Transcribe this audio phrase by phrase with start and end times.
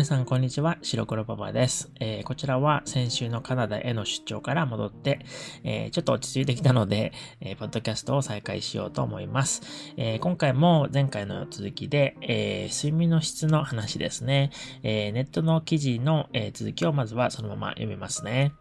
[0.00, 0.78] 皆さん、こんにちは。
[0.80, 5.18] 白黒パパです、えー、こちらは先週のカナダへの出張から戻って、
[5.62, 9.60] えー、ちょっと落ち着いてきたので、えー、ポッドキャストを再開しようと思います。
[9.98, 14.52] え今回も前回の続きで、え睡眠の質の話ですね。
[14.82, 18.54] えネットの記事の、え続きをまずはそのまま読みますね。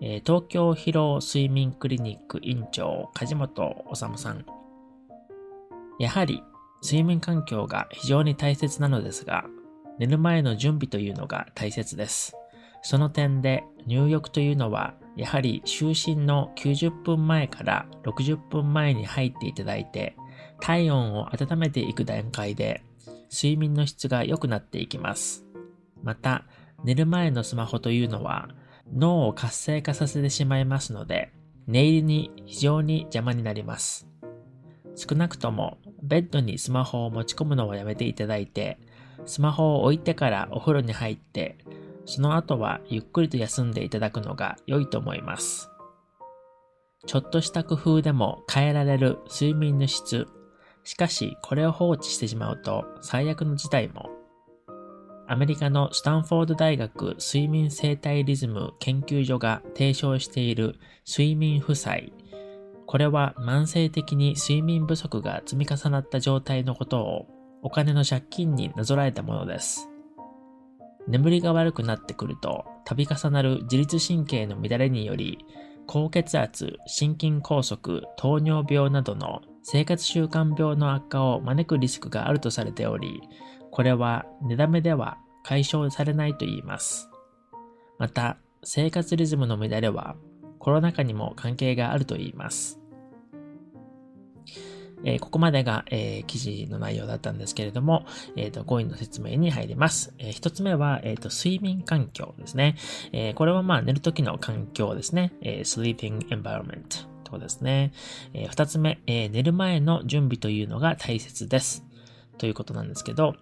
[0.00, 4.46] え東京疲労睡眠クリニック院長、梶本治さん。
[5.98, 6.40] やはり
[6.82, 9.44] 睡眠環境が非常に大切なのですが、
[9.98, 12.34] 寝る前の準備というのが大切です。
[12.82, 20.16] その点で入浴というのは、やはり就寝の90分前から60分前に入っていただいて、
[20.60, 22.82] 体温を温めていく段階で、
[23.30, 25.44] 睡眠の質が良くなっていきます。
[26.02, 26.44] また、
[26.84, 28.48] 寝る前のスマホというのは、
[28.92, 31.32] 脳を活性化させてしまいますので、
[31.66, 34.08] 寝入りに非常に邪魔になります。
[34.96, 38.78] 少なくともベッドにスマホを持ち込むのをやめていただいて、
[39.26, 41.58] スマホを置いてからお風呂に入って、
[42.06, 45.70] その後はゆっくりと休んでいただくのが良いと思います。
[47.06, 50.26] ちょっとした工夫でも変えられる睡眠の質。
[50.84, 54.10] しかし、これを放置してしまうと最悪の事態も。
[55.26, 60.74] アメリカのスタンフォード大学睡眠生態リズム研究所が提唱している
[61.06, 62.12] 睡眠負債
[62.90, 67.28] これは慢性的に睡眠不足が積み重なった状態のことを
[67.62, 69.88] お金の借金になぞらえたものです。
[71.06, 75.38] 眠りが悪くなってくると度重なる自律神経の乱れにより
[75.86, 83.22] 高血圧、心筋梗塞、糖尿病などの生活習慣病の悪化を招くリスクがあるとされており、
[83.70, 87.08] これは寝だめでは解消されないと言います。
[88.00, 90.16] また、生活リズムの乱れは
[90.58, 92.79] コロナ禍にも関係があると言います。
[95.04, 98.04] えー、ここまでが、えー、記事の内容だったんですけれども、
[98.36, 100.14] えっ、ー、と、5位の説明に入ります。
[100.18, 102.76] え、1つ目は、えっ、と、睡眠環境ですね。
[103.12, 105.32] えこれはまあ、寝るときの環境ですね。
[105.42, 107.92] え sleeping environment とですね。
[108.34, 111.84] え2つ目、え寝る前の準備というのが大切です。
[112.38, 113.34] ということなんですけど、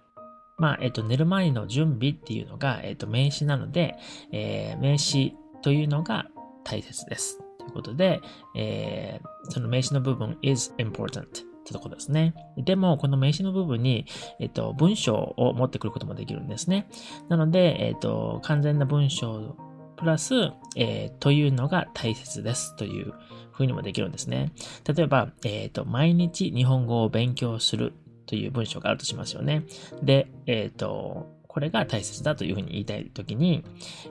[0.57, 3.95] まあ、えっ、と、寝る前の準備っていうのが、えっ、と、名詞なので、
[4.31, 6.27] え名詞というのが
[6.63, 7.39] 大切です。
[7.59, 8.21] ということで、
[8.55, 9.19] え
[9.49, 12.33] その名詞の部分 is important ってとこですね。
[12.57, 14.05] でも、この名詞の部分に、
[14.39, 16.89] えっと、文章を持ってくることもできるんですね。
[17.29, 19.55] なので、えっと、完全な文章
[19.95, 20.33] プラス、
[20.75, 23.13] えー、というのが大切ですという
[23.51, 24.51] 風にもできるんですね。
[24.87, 27.93] 例えば、えっ、と、毎日日本語を勉強する
[28.25, 29.63] という文章があるとしますよね。
[30.01, 33.65] で、えっ、と、これが大切だというふうに言いたいときに、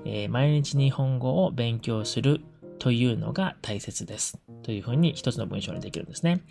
[0.04, 2.42] え、毎日日本語を勉強する
[2.78, 4.38] というのが大切です。
[4.62, 6.42] というふうに一つの文章にできるんですね。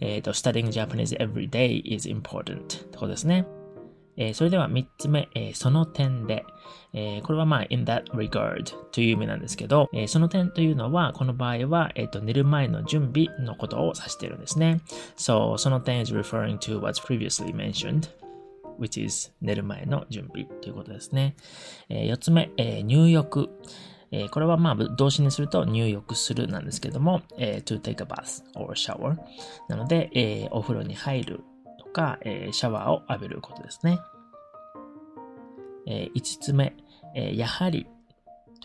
[0.00, 3.46] えっ、ー、と、studying Japanese every day is important ってこですね。
[4.16, 6.44] えー、それでは三つ目、えー、その点で、
[6.94, 14.80] えー、これはまあ in that regard という意味なんですけど、え、その点というのは、この場合は、えーと、寝る前の準備のことを指しているんですね。
[15.16, 18.08] So, その点 is referring to what's previously mentioned.
[18.78, 21.34] which is 寝る前の準備ということですね。
[21.88, 23.48] えー、4つ目、えー、入浴。
[24.16, 29.18] えー、これはまあ動詞にすると入浴するなんですけども、えー、to take a bath or shower
[29.68, 31.44] なので、えー、お風呂に入る
[31.78, 33.98] とか、えー、シャワーを浴びることですね。
[35.86, 36.74] えー、5つ目、
[37.14, 37.86] えー、やはり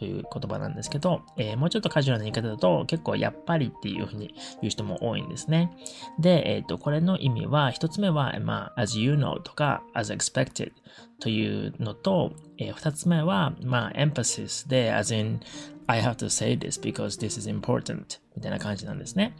[0.02, 5.72] という言葉なんですけど、えー、もうちょっとカジュアルな言い方だと結構やっぱりっていうふうに言う人も多いんですね。
[6.20, 10.72] で、えっ、ー、と、これの意味は、一つ目は、まあ、as you know とか as expected
[11.20, 15.40] というのと、えー、二つ目は、まあ、emphasis で as in
[15.86, 19.36] I have to say this because this is important みたいな感じなんですね。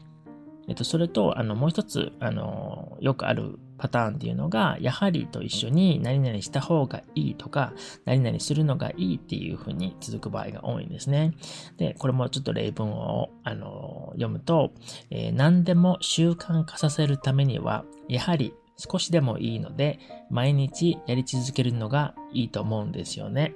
[0.68, 7.74] えっと、それと、あの、もう一つ、あの、よくあるパターンっていうのが、やはりと一緒に何々した方がいいとか、
[8.06, 11.34] 何々するのがいいっていうふうに続く場合が多いんですね。
[11.78, 14.72] で、これもちょっと例文を、あの、読むと、
[15.10, 23.56] えー、何でも習慣化させるためには、やはり少しでもいいので、毎日やり続けるのがいいと思うんですよね。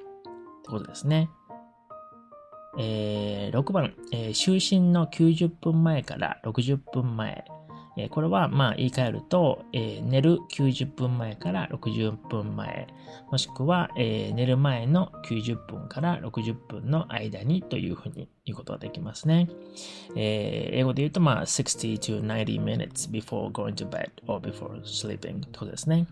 [0.60, 1.30] ってことですね。
[2.80, 7.46] えー、6番、えー、就寝の90分前から60分前。
[7.98, 12.88] え、これは、まあ、言い換えると、え、寝る90分前から60分前。
[13.32, 19.50] もしくは、え、寝る前の90分から60分の間にというふうに言うことができますね。
[20.16, 26.08] え、英語で言うと、まあ、60 to 90 minutes before going to bed or before sleeping ということですね。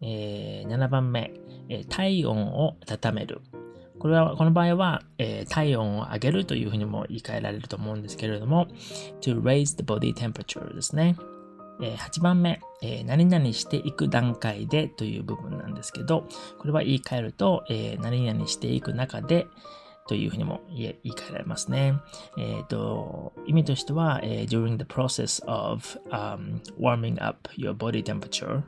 [0.00, 1.32] えー、7番目、
[1.68, 3.40] え、体温を温める。
[4.02, 8.66] これは、この場合は、えー、体温を上げるというふうにも言い換えられると思うんですけれども、
[9.20, 11.14] to raise the body temperature ですね。
[11.80, 16.26] えー、8番目、えー、何々していく段階でという部分なんですけど、
[16.58, 19.46] これは言い換えると、えー、何々していく中で、
[20.08, 21.94] というふうにも言い換えられますね。
[22.36, 28.64] えっ、ー、と、意味としては、えー、during the process of、um, warming up your body temperature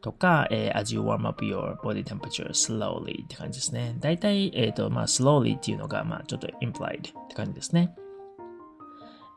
[0.00, 3.96] とか、えー、as you warm up your body temperature slowly って感じですね。
[4.00, 7.94] 大体、えっ、ー、と、まあ、slowly っていうのが、まあ、ちょっと implied って感じですね。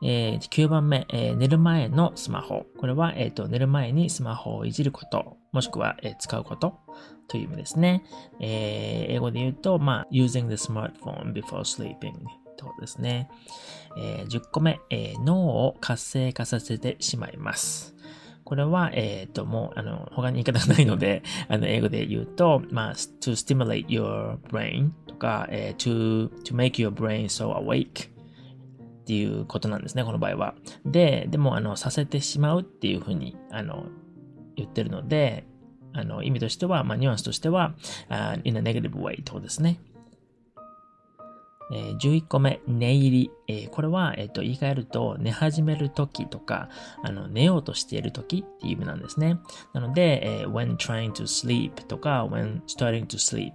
[0.04, 2.66] えー、9番目、えー、寝る前のスマホ。
[2.78, 6.80] これは、えっ、ー、と、寝る前にスマホをいじること、もしくは、えー、使うこと
[7.28, 8.02] という意味ですね。
[8.40, 12.14] えー、英語で言うと、まあ、using the smartphone before sleeping
[12.56, 13.28] とことですね。
[13.96, 17.94] えー、10個目、えー、脳を活性化させてしまいます。
[18.52, 30.54] これは、えっ、ー、と、もう、あの、他に言い方がないので、 あの、英語で言うと、まあ、to stimulate your brain とか、えー、to, to make your brain so awake っていうことなんですね、この場合は。
[30.84, 33.86] で、でも、あの、させてしまうっていうふうに、あの、
[34.54, 35.46] 言ってるので、
[35.94, 37.74] あの、意味としては、まあ、ニュアンスとしては、
[38.10, 39.80] uh, in a negative way ってことですね。
[41.72, 43.30] え、11個目、寝入り。
[43.48, 46.68] え、これは、えっ、と、言い換えると、寝始めるときとか、
[47.02, 49.38] あの、寝ようとしているときっていう意味なんですね。
[49.72, 53.52] なので、えー、when trying to sleep とか、when starting to sleep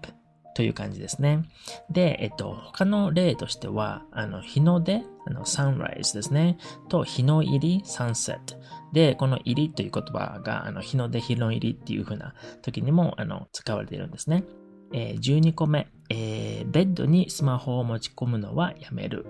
[0.57, 1.43] という感じですね。
[1.91, 6.57] で、えっと、他の例としては、あの、日の出、あの、sunrise ですね。
[6.89, 8.39] と、日の入り、sunset。
[8.91, 14.45] で、この入りという言葉が、あの、日の出、日の入りっていう風な時にも、あの、使われているんですね。
[14.93, 19.25] えー、12個目、えー、ベッドにスマホを持ち込むのはやめる。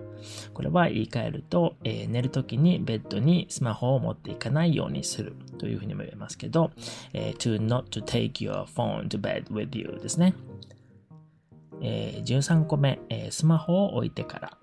[0.53, 6.71] これは言い換えると、えー、寝るときにベッドにスマホを持っていかないようにするというふうにも言えますけど、
[7.13, 10.33] えー、to not to take your phone to bed with you ですね。
[11.81, 14.57] えー、13個目、えー、スマホを置いてから。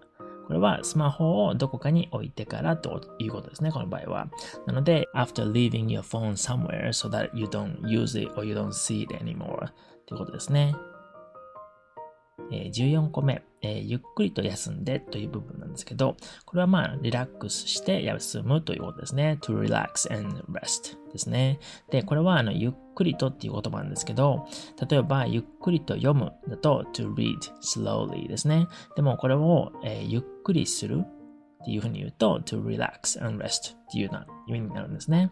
[0.47, 4.29] これはスマホをどこかに置いてからということですね、この場合は。
[4.67, 9.15] なので、after leaving your phone somewhere so that you don't use it or you don't see it
[9.15, 9.69] anymore
[10.07, 10.75] ということですね。
[12.51, 19.39] え、14個目、え、ゆっくりと休んでという部分なんですけど、これはまあ、リラックスして休むということですね。
[19.43, 21.59] to relax and rest ですね。
[21.91, 24.47] で、これはあの、ゆっくりとっていう言葉なんですけど、
[24.89, 28.67] 例えば、ゆっくりと読むだと to read slowly ですね。
[28.97, 31.05] でも、これを、え、ゆっくりする
[31.65, 35.31] っていうふうに言うと to relax and rest っていうような意味になるんですね。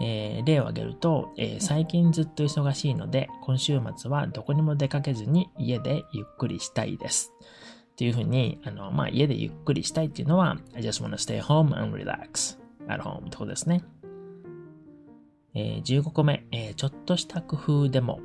[0.00, 7.34] えー、例を挙げると、えー、最近ずっと忙しいので、今週末はどこにも出かけずに家でゆっくりしたいです。
[7.92, 13.84] っていうふうに、あの、まあ、家でゆっくりしたいっていうのは、I just wanna stay home and relax at home ってことですね。
[15.54, 18.20] えー、15個目、えー、ちょっとした工夫でも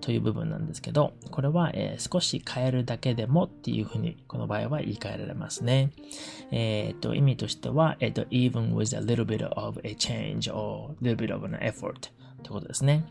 [0.00, 5.90] という部分なんですけど、これは、えー、少し変えるだけでもっていうふうに、この場合は言い換えられますね。
[6.50, 12.00] えっ、と、意味としては、えっ、と、even with a little bit of a change or little bit of an effort っ
[12.42, 13.04] てことですね。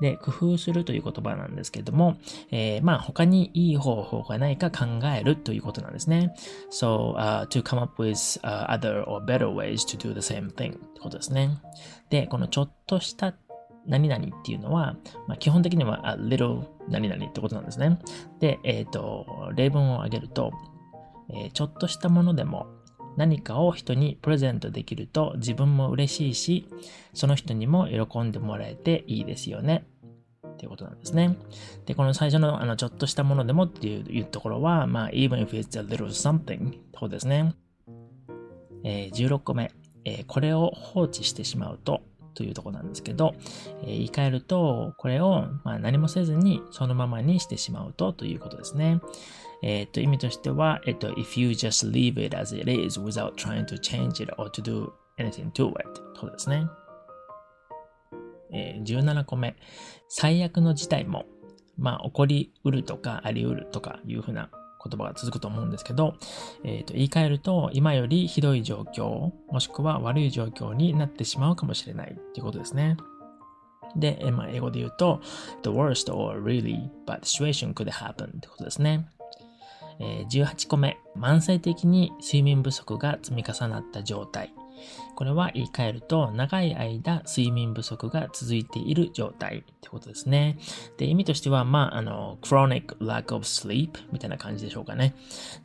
[0.00, 2.18] で、工夫するという言葉なんですけども、
[2.50, 6.34] えー、まあ他にいい方法がないか考えるということなんですね。
[6.70, 11.58] So, uh, to come up with、uh, other or better ways to do the same thing ってことですね。
[12.10, 13.34] で、このちょっとした
[13.86, 14.96] 何々っていうのは、
[15.26, 17.98] まあ、基本的には a little 何々ってことなんですね。
[18.40, 20.52] で、えっ、ー、と、例文を挙げると、
[21.30, 22.66] えー、ちょっとしたものでも
[23.16, 26.68] 何かを人にプレゼントできると自分も嬉しいし、
[27.14, 29.86] その人にも喜んでもらえていいですよね。
[30.46, 31.36] っていうことなんですね。
[31.86, 37.54] で、この最初のあのちょっとしたものでもっていうところは、まあ、even if it's a little something ってことですね。
[38.84, 39.72] えー、16個目、
[40.04, 42.00] えー、これを放置してしまうと
[42.38, 43.34] というところなんですけど、
[43.82, 49.00] えー、言い換えると、これを、まあ、何もせずにそのままにしてしまうとということですね。
[49.60, 54.92] えっ、と、意味としては、えっ、と、if you just leave it as it is without trying to change it or to do
[55.18, 56.68] anything to it ということですね。
[58.52, 59.56] えー、17個目。
[60.08, 61.26] 最悪の事態も、
[61.76, 64.48] まあ、起こりうるとか、ありうるとかいうふうな
[64.84, 66.14] 言葉が続くと思うんですけど、
[66.64, 72.96] え、ー、と、言い換えると、今よりひどい状況、もしくは悪い状況になってしまうかもしれないっていうことですね。
[73.96, 75.20] で、まあ、英語で言うと、
[75.62, 79.08] the worst or really bad situation could happen ってことですね。
[80.00, 84.52] えー、18個目、慢性的に睡眠不足が積み重なった状態。
[85.18, 90.60] これは言い換えると、長い間睡眠不足が続いている状態ってことですね。
[90.96, 95.16] で、意味としては、まあ、あの、chronic lack of sleep みたいな感じでしょうかね。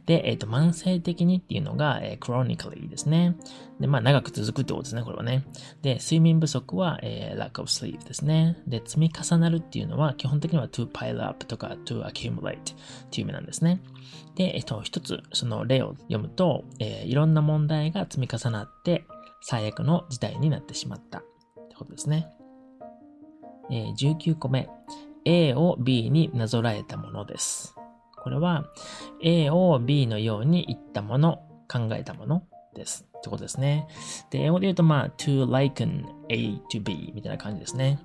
[0.08, 3.36] で、えっ、ー、と、慢性的にっていうのが、えー、chronically ですね。
[3.80, 5.46] で、まあ、長く続くってことですね、これはね。
[5.84, 8.58] で、睡眠不足は、えー、lack of sleep ですね。
[8.66, 12.64] で、積み重なるっていうのは、基本的には to pile up とか to accumulate っ
[13.12, 13.84] ていう意味なんですね。
[14.34, 19.06] で、えっ、と、一つ、その例を読むと、えー、いろんな問題が積み重なって、
[19.44, 21.22] 最悪の事態になってしまったっ
[21.70, 22.30] てことですね。
[23.70, 24.70] えー、19個目、
[25.26, 27.76] A を B になぞらえたものです。
[28.16, 28.66] これは
[29.22, 33.06] A を B のように言ったもの、考えたものです。
[33.18, 33.88] ってことですね。
[34.30, 38.00] で、英語で言うと、まあ、to liken A to B みたいな感じですね。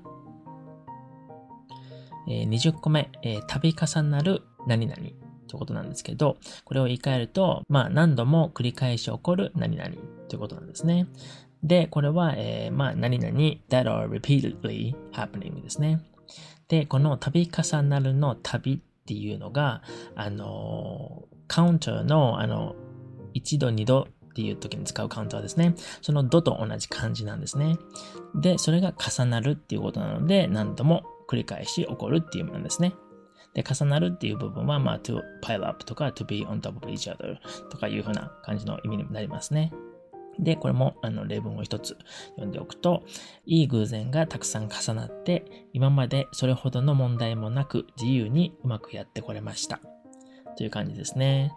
[2.28, 9.90] えー、20個目、えー、度重なる何々ということなんですけど、これを言い換えると、まあ、何度も繰り返し起こる何々
[10.28, 11.08] ということなんですね。
[11.62, 13.36] で、これは、えー、まあ、何々
[13.68, 16.00] that are repeatedly happening ですね。
[16.68, 19.82] で、この度重なるの旅っていうのが、
[20.14, 22.76] あの、カウンターの、あの、
[23.34, 25.74] 1度、2度っていう時に使うカウンターですね。
[26.02, 27.76] その度と同じ漢字なんですね。
[28.34, 32.94] で、それが重なるっていうことなので、何度も繰り返し起こるっていうものですね。
[33.58, 37.38] で、重なるっていう部分は、まあ、to pile up とか to be on top of each other
[37.70, 39.72] とかいうふうな感じの意味になりますね。
[40.38, 41.96] で、これもあの例文を一つ
[42.36, 43.02] 読んでおくと、
[43.46, 49.80] いい偶然がたくさん重なって、今までそれほどの問題もなく自由にうまくやってこれました。
[50.56, 51.52] という感じですね。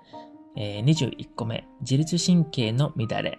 [0.58, 3.38] えー、21個目、自律神経の乱れ。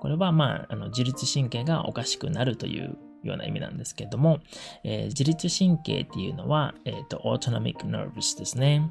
[0.00, 2.96] これはまあ、あの自律神経がおかしくなるという
[3.26, 4.40] ような意味なんですけども、
[4.84, 8.90] えー、自律神経っていうのは、えっ、ー、と、autonomic nerves ですね。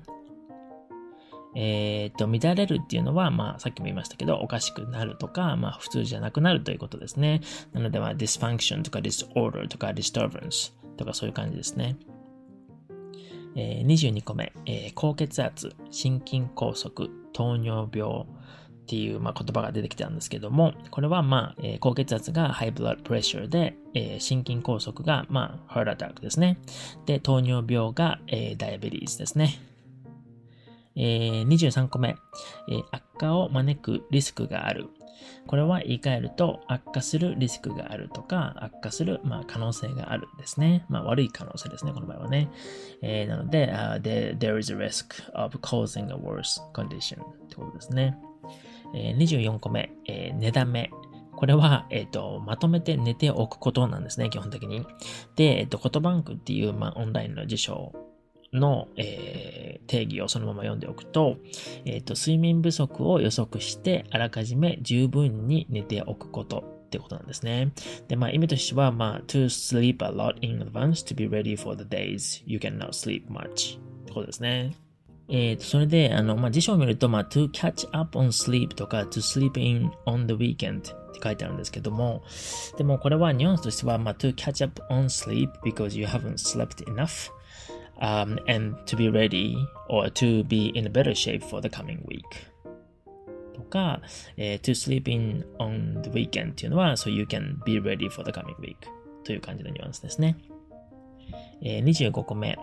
[1.56, 7.42] えっ、ー、と、乱れるっていうのは、まあ、さっきも言いましたけど、おかしくなるとか、まあ、普通じゃなくなるということですね。
[7.74, 11.96] なので、まあ、dysfunction とか disorder とか disturbance とかそういう感じですね。
[13.56, 18.26] えー、22個目、えー、高血圧、心筋梗塞、糖尿病、
[18.86, 26.60] っていう、まあ、言葉が出てきたんですけども、これは、まあ、えー、高血圧が high blood pressure で、えー、心筋梗塞が、まあ、heart attack ですね。
[27.08, 29.60] で、糖尿病が、えー、diabetes ですね。
[30.96, 32.16] えー、23個目、
[32.70, 34.88] えー、悪化を招くリスクがある。
[35.48, 40.86] これは言い換えると悪化するリスクがあるとか悪化する、まあ、可能性があるですね。
[40.90, 42.52] まあ、悪い可能性ですね、この場合はね。
[43.02, 48.18] えー、なので、uh, there, there is a risk of causing a worse condition ってことですね。
[48.96, 50.90] え、24個目、えー、寝だめ。
[51.36, 54.86] これは、えっ、ー、と、まとめて寝ておくことなんですね、基本的に。
[55.36, 57.92] で、えっ、ー、と、コトバンクっていう、まあ、オンラインの辞書
[58.54, 61.38] の、えー、定義をそのまま読んでおくと、
[61.84, 67.74] えっ、ー、と、睡眠不足を予測して、あらかじめ十分に寝ておくことってことなんですね。
[68.08, 73.78] で、まあ、意味としては、まあ、to sleep a lot in advance to be ready for the days you cannot sleep much
[73.78, 74.85] ってことですね。
[75.28, 80.82] えっ、ー、と、それで、あの、まあ、辞書を見ると、まあ、to catch up on sleep とか to sleep in on the weekend っ
[81.14, 82.24] て書いてあるんですけども、
[82.78, 87.32] でもこれはニュアンスとしては、まあ、to catch up on sleep because you haven't slept enough
[88.02, 89.56] um, and to be ready
[89.90, 92.24] or to be in a better shape for the coming week
[93.54, 94.02] とか、
[94.38, 98.76] えー、to sleep in on the weekend っていうのは so you can be ready for the coming week
[99.24, 100.38] という感じのニュアンスですね。
[101.62, 102.58] えー、25個目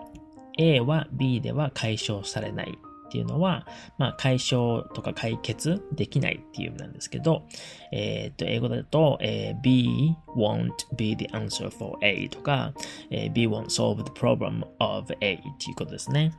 [0.57, 3.67] A は B では解消されないっていうのは、
[3.99, 7.43] まあ、解消とか解決できないっていう意味なんですけど、
[7.91, 12.73] えっ、と、英語だと、えー、B won't be the answer for A とか、
[13.11, 16.33] えー、B won't solve the problem of A っていうことですね。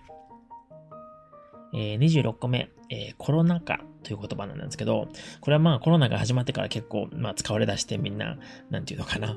[1.72, 5.08] えー、26個目、えー、コロナ禍という言葉なんですけど、
[5.40, 8.36] これはまあコロナが始まってから結構、まあ、使われ出してみんな、
[8.70, 9.36] なんていうのかな、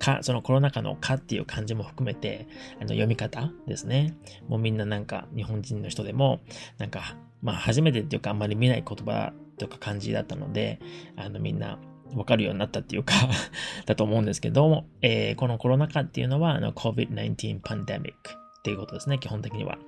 [0.00, 4.16] か、そのコロナ禍のかっていう漢字も含めて、あの、読み方ですね。
[4.48, 6.40] もうみんななんか、日本人の人でも、
[6.78, 10.80] なんか、まあ、初めてっていうか、あんまり見ない言葉とか漢字だったので、
[11.16, 11.78] あの、みんな、
[12.16, 13.14] わかるようになったっていうか
[13.86, 19.78] だと思うんですけども、えー、このコロナ禍っていうのは、あの、COVID-19 パンデミックっていうことですね、基本的には。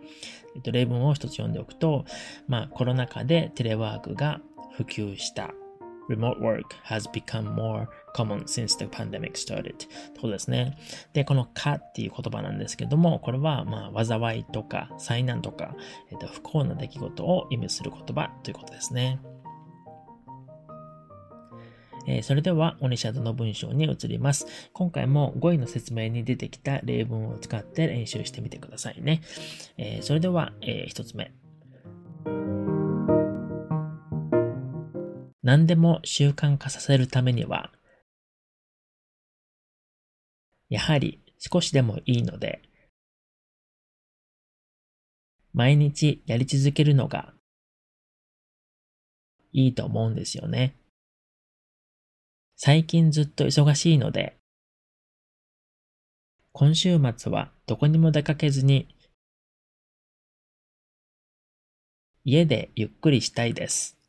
[0.54, 2.04] えっと、例文を一つ読んでおくと、
[2.47, 4.40] まあ、コロナ禍でテレワークが
[4.76, 5.52] 普及した
[6.09, 9.87] remote work has become more common since the pandemic started って
[10.21, 10.76] ことですね。
[11.12, 15.75] で、このかっていう言葉なんですけども、これは、まあ、災いとか災難とか、
[16.11, 19.21] えっと、不幸な出来事を意味する言葉ということですね。
[22.06, 24.47] えー、それでは、オニシャドの文章に移ります。
[24.73, 29.23] 今回も語彙の説明に出てきた例文を使って練習してみてくださいね。
[29.76, 31.32] えー、それでは、えー、一つ目。
[35.42, 37.72] 何でも習慣化させるためには、
[40.68, 42.62] やはり少しでもいいので、
[45.52, 47.34] 毎日やり続けるのが
[49.52, 50.76] いいと思うんですよね。
[52.56, 54.37] 最近ずっと忙しいので、
[56.52, 58.94] 今週末はどこにも出かけずに、
[62.25, 64.01] 家でゆっくりしたいです。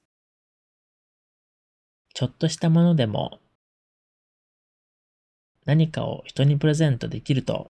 [2.14, 3.40] ちょっとしたものでも
[5.66, 7.68] 何かを人にプレゼントできると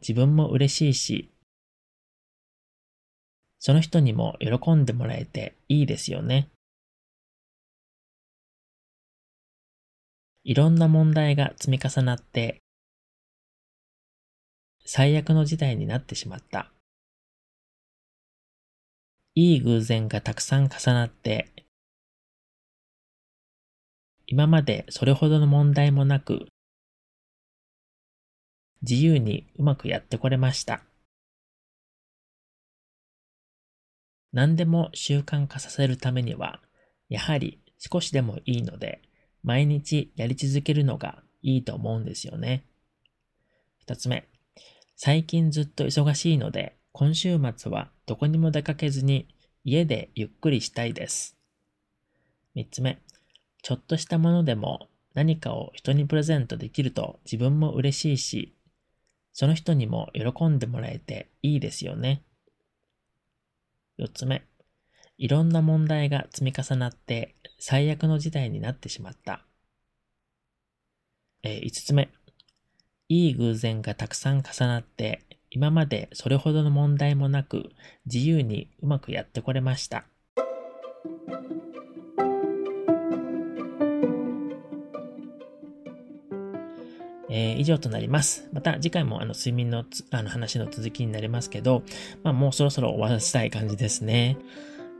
[0.00, 1.30] 自分も嬉しいし、
[3.58, 6.48] その人にも喜んでもらえていいですよね。
[10.44, 12.62] いろんな問題が積み重なって、
[14.84, 16.70] 最悪の事態になってしまった。
[19.34, 21.52] いい偶然がたくさん重なって、
[24.30, 26.48] 今までそれほどの問題もなく、
[28.82, 30.82] 自由にうまくやってこれました。
[34.30, 36.60] 何でも習慣化させるためには、
[37.08, 39.00] やはり少しでもいいので、
[39.42, 42.66] 毎日やり続けるのがいいと思うんですよね。
[43.78, 44.28] 二つ目、
[44.94, 49.26] 最近ずっと忙しいので、今週末はどこにも出かけずに
[49.64, 51.38] 家でゆっくりしたいです。
[52.54, 53.00] 三つ目、
[53.68, 58.54] ちょっとしたものでも何かを人にプレゼントできると自分も嬉しいし、
[59.34, 62.22] その人にも喜んでもらえていいですよね。
[63.98, 64.42] 四つ目、
[65.18, 69.44] いろんな問題が積み重なって最悪の事態になってしまった。
[71.42, 72.08] えー、5つ目、
[73.10, 75.20] いい偶然がたくさん重なって
[75.50, 77.68] 今までそれほどの問題もなく
[78.06, 80.06] 自由にうまくやってこれました。
[87.30, 88.48] えー、以上となります。
[88.52, 91.82] また次回もあの睡眠のあの話の続きになりますけど、
[92.22, 94.36] まあもうそろそろ終わらせたい感じですね。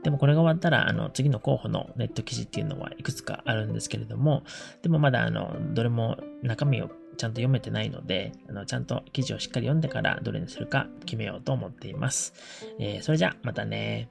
[0.03, 4.43] でもこれが終わったら、あの、次の候補のネット記事っていうのはいくつかあるんですけれども、
[4.81, 12.33] でもまだ、あの、どれも中身をちゃんと読めてないので、あの、ちゃんと記事をしっかり読んでからどれにするか決めようと思っています。
[12.79, 14.07] えー、それじゃあ、またね